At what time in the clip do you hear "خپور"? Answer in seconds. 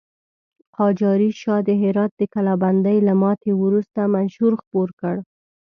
4.61-4.89